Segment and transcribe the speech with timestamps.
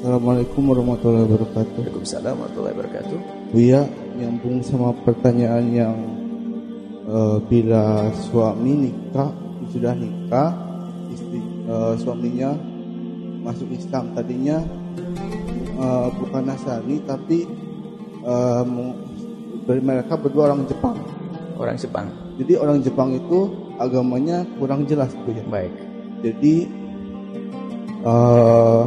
[0.00, 1.76] Assalamualaikum warahmatullahi wabarakatuh.
[1.76, 3.18] Waalaikumsalam warahmatullahi wabarakatuh.
[3.52, 3.84] Buya,
[4.16, 5.92] nyambung sama pertanyaan yang
[7.04, 9.28] eh, bila suami nikah
[9.68, 10.56] sudah nikah,
[11.12, 12.56] istri eh, suaminya
[13.44, 14.64] masuk Islam tadinya
[15.68, 17.44] eh, bukan Nasrani tapi
[18.72, 18.96] mu-
[19.68, 20.96] mereka berdua orang Jepang.
[21.60, 22.08] Orang Jepang.
[22.40, 25.44] Jadi orang Jepang itu agamanya kurang jelas Buya.
[25.44, 25.76] Baik.
[26.24, 26.72] Jadi
[28.00, 28.84] eh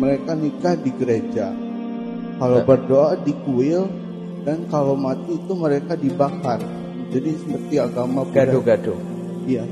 [0.00, 1.52] mereka nikah di gereja.
[2.40, 2.64] Kalau Ya.
[2.64, 3.84] berdoa di kuil
[4.42, 6.56] dan kalau mati itu mereka dibakar.
[7.12, 8.24] Jadi seperti agama.
[8.32, 8.96] Gaduh-gaduh.
[9.44, 9.64] Iya.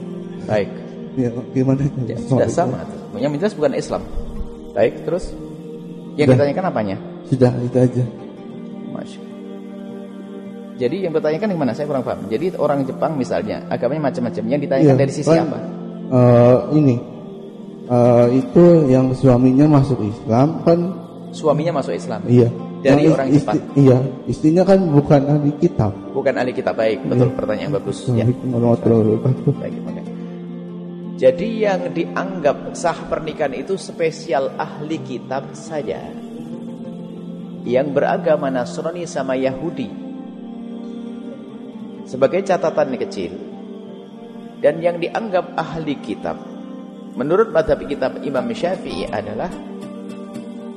[0.44, 0.68] Baik.
[1.16, 1.82] Ya, gimana?
[2.04, 2.84] Ya, sudah sama.
[3.16, 4.02] Yang jelas bukan Islam.
[4.76, 5.32] Baik, terus
[6.14, 6.44] yang Sudah.
[6.44, 6.96] ditanyakan apanya?
[7.26, 8.04] Sudah itu aja.
[8.92, 9.20] Masya.
[10.78, 11.72] Jadi yang bertanyakan yang mana?
[11.74, 12.22] Saya kurang paham.
[12.30, 14.42] Jadi orang Jepang misalnya agamanya macam-macam.
[14.46, 15.58] Yang ditanyakan Iya, dari sisi kan, apa?
[16.08, 16.94] eh, ini
[17.88, 20.78] eh, itu yang suaminya masuk Islam kan?
[21.32, 22.24] Suaminya masuk Islam.
[22.28, 22.48] Iya.
[22.78, 23.56] Dari Yang orang Jepang.
[23.74, 23.98] Iya,
[24.30, 25.90] istrinya kan bukan ahli kitab.
[26.14, 27.02] Bukan ahli kitab baik.
[27.10, 28.06] Betul pertanyaan bagus.
[28.14, 28.22] Ya.
[28.22, 29.52] Warahmatullahi wabarakatuh.
[29.58, 29.74] Baik.
[31.18, 35.98] Jadi yang dianggap sah pernikahan itu spesial ahli kitab saja.
[37.66, 39.90] Yang beragama Nasrani sama Yahudi.
[42.06, 43.34] Sebagai catatan kecil.
[44.62, 46.38] Dan yang dianggap ahli kitab.
[47.18, 49.50] Menurut madhab kitab Imam Syafi'i adalah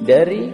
[0.02, 0.50] dari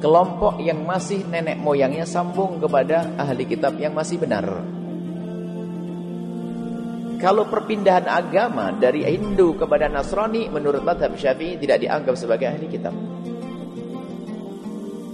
[0.00, 4.48] kelompok yang masih nenek moyangnya sambung kepada ahli kitab yang masih benar.
[7.20, 12.96] Kalau perpindahan agama dari Hindu kepada Nasrani menurut madhab Syafi'i tidak dianggap sebagai ahli kitab.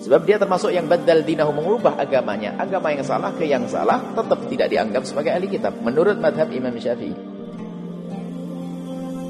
[0.06, 2.54] Sebab dia termasuk yang badal dinahu mengubah agamanya.
[2.62, 5.74] Agama yang salah ke yang salah tetap tidak dianggap sebagai ahli kitab.
[5.82, 7.25] Menurut madhab Imam Syafi'i.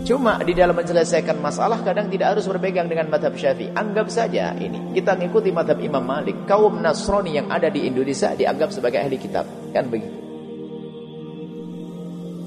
[0.07, 3.75] Cuma di dalam menyelesaikan masalah kadang tidak harus berpegang dengan madhab Syafi'i.
[3.75, 4.95] Anggap saja ini.
[4.95, 6.47] Kita mengikuti madhab Imam Malik.
[6.47, 9.43] Kaum Nasrani yang ada di Indonesia dianggap sebagai ahli kitab.
[9.75, 10.15] Kan begitu.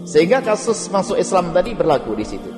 [0.08, 2.50] Sehingga kasus masuk Islam tadi berlaku di situ.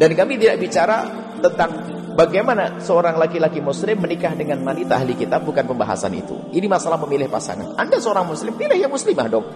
[0.00, 1.04] Dan kami tidak bicara
[1.44, 1.70] tentang
[2.16, 6.48] bagaimana seorang laki-laki muslim menikah dengan wanita ahli kitab bukan pembahasan itu.
[6.48, 7.76] Ini masalah memilih pasangan.
[7.76, 9.46] Anda seorang muslim, pilih yang muslimah dong.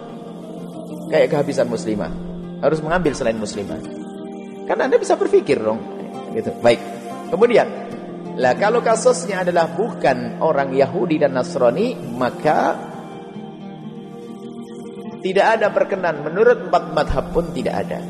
[1.08, 2.27] Kayak kehabisan muslimah.
[2.58, 3.78] Harus mengambil selain muslimah.
[4.66, 5.80] Karena Anda bisa berpikir dong.
[6.34, 6.52] Gitu.
[6.60, 6.80] Baik.
[7.28, 7.66] Kemudian,
[8.38, 12.78] lah kalau kasusnya adalah bukan orang Yahudi dan Nasrani, maka
[15.19, 18.00] tidak ada perkenan menurut empat madhab pun tidak ada.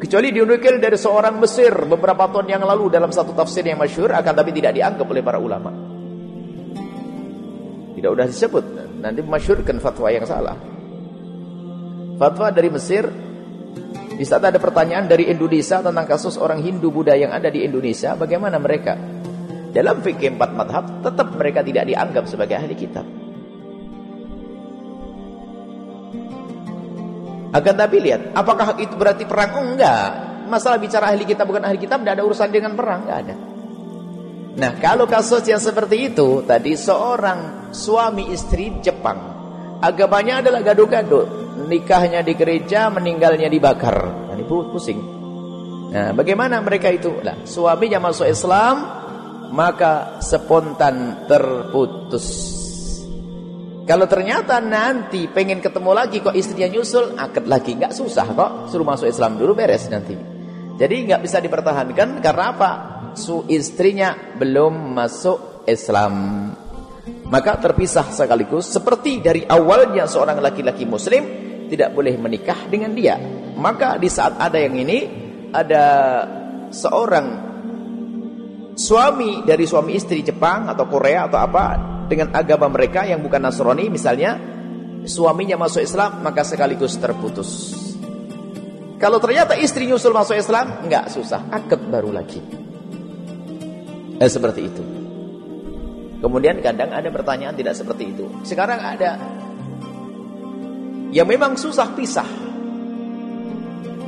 [0.00, 4.32] Kecuali dinukil dari seorang Mesir beberapa tahun yang lalu dalam satu tafsir yang masyhur akan
[4.32, 5.74] tapi tidak dianggap oleh para ulama.
[7.98, 8.64] Tidak sudah disebut,
[9.02, 10.69] nanti masyhurkan fatwa yang salah.
[12.20, 13.08] Fatwa dari Mesir
[14.20, 18.12] di saat ada pertanyaan dari Indonesia tentang kasus orang Hindu Buddha yang ada di Indonesia,
[18.12, 18.92] bagaimana mereka?
[19.72, 23.08] Dalam fikih empat madhab, tetap mereka tidak dianggap sebagai ahli kitab.
[27.56, 29.56] Akan tapi lihat, apakah itu berarti perang?
[29.56, 30.44] Oh, enggak.
[30.52, 33.34] Masalah bicara ahli kitab bukan ahli kitab, tidak ada urusan dengan perang, enggak ada.
[34.60, 39.16] Nah, kalau kasus yang seperti itu, tadi seorang suami istri Jepang,
[39.80, 44.28] agamanya adalah gaduh-gaduh, nikahnya di gereja, meninggalnya dibakar.
[44.30, 45.00] Nah, ini pusing.
[45.90, 47.18] Nah, bagaimana mereka itu?
[47.20, 48.76] Nah, suaminya masuk Islam,
[49.50, 52.56] maka spontan terputus.
[53.90, 58.86] Kalau ternyata nanti pengen ketemu lagi kok istrinya nyusul, akad lagi nggak susah kok, suruh
[58.86, 60.14] masuk Islam dulu beres nanti.
[60.78, 62.70] Jadi nggak bisa dipertahankan karena apa?
[63.18, 66.14] Su istrinya belum masuk Islam.
[67.26, 73.14] Maka terpisah sekaligus seperti dari awalnya seorang laki-laki muslim tidak boleh menikah dengan dia.
[73.54, 75.06] Maka di saat ada yang ini
[75.54, 75.84] ada
[76.74, 77.26] seorang
[78.74, 81.64] suami dari suami istri Jepang atau Korea atau apa
[82.10, 84.34] dengan agama mereka yang bukan Nasrani misalnya
[85.06, 87.78] suaminya masuk Islam maka sekaligus terputus.
[89.00, 92.40] Kalau ternyata istri nyusul masuk Islam enggak susah, akad baru lagi.
[94.20, 94.82] Eh, seperti itu.
[96.20, 98.28] Kemudian kadang ada pertanyaan tidak seperti itu.
[98.44, 99.16] Sekarang ada
[101.10, 102.26] yang memang susah pisah.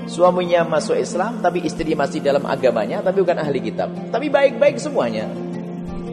[0.06, 3.90] Suaminya masuk Islam tapi istrinya masih dalam agamanya tapi bukan ahli kitab.
[4.10, 5.30] Tapi baik-baik semuanya.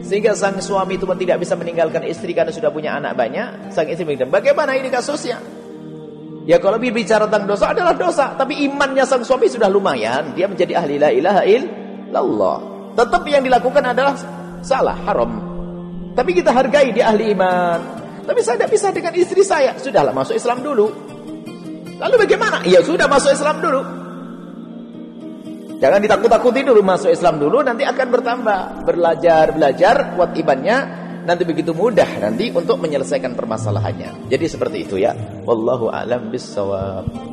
[0.00, 3.70] Sehingga sang suami itu pun tidak bisa meninggalkan istri karena sudah punya anak banyak.
[3.70, 5.38] Sang istri bilang, bagaimana ini kasusnya?
[6.48, 8.34] Ya kalau bicara tentang dosa adalah dosa.
[8.34, 10.34] Tapi imannya sang suami sudah lumayan.
[10.34, 12.56] Dia menjadi ahli la ilaha illallah.
[12.98, 14.18] Tetap yang dilakukan adalah
[14.66, 15.30] salah, haram.
[16.16, 17.99] Tapi kita hargai dia ahli iman.
[18.30, 19.74] Tapi saya tidak bisa dengan istri saya.
[19.74, 20.86] Sudahlah masuk Islam dulu.
[21.98, 22.62] Lalu bagaimana?
[22.62, 23.82] Ya sudah masuk Islam dulu.
[25.82, 28.86] Jangan ditakut-takuti dulu masuk Islam dulu nanti akan bertambah.
[28.86, 30.76] Belajar, belajar kuat imannya
[31.26, 34.30] nanti begitu mudah nanti untuk menyelesaikan permasalahannya.
[34.30, 35.10] Jadi seperti itu ya.
[35.42, 37.29] Wallahu a'lam bissawab.